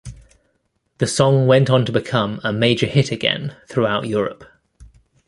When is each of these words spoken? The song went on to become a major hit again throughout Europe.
The 0.97 1.05
song 1.05 1.45
went 1.45 1.69
on 1.69 1.85
to 1.85 1.91
become 1.91 2.41
a 2.43 2.51
major 2.51 2.87
hit 2.87 3.11
again 3.11 3.55
throughout 3.69 4.07
Europe. 4.07 4.45